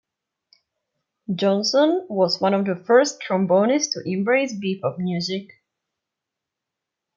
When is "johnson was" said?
1.31-2.41